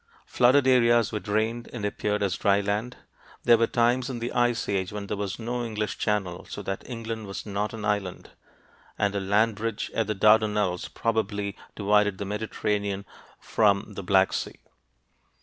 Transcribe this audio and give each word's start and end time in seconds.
Flooded 0.25 0.65
areas 0.65 1.11
were 1.11 1.19
drained 1.19 1.69
and 1.71 1.85
appeared 1.85 2.23
as 2.23 2.35
dry 2.35 2.59
land. 2.59 2.97
There 3.43 3.59
were 3.59 3.67
times 3.67 4.09
in 4.09 4.17
the 4.17 4.31
Ice 4.33 4.67
Age 4.67 4.91
when 4.91 5.05
there 5.05 5.15
was 5.15 5.37
no 5.37 5.63
English 5.63 5.99
Channel, 5.99 6.47
so 6.49 6.63
that 6.63 6.81
England 6.89 7.27
was 7.27 7.45
not 7.45 7.71
an 7.71 7.85
island, 7.85 8.31
and 8.97 9.13
a 9.13 9.19
land 9.19 9.57
bridge 9.57 9.91
at 9.93 10.07
the 10.07 10.15
Dardanelles 10.15 10.87
probably 10.91 11.55
divided 11.75 12.17
the 12.17 12.25
Mediterranean 12.25 13.05
from 13.39 13.93
the 13.93 14.01
Black 14.01 14.33
Sea. 14.33 14.59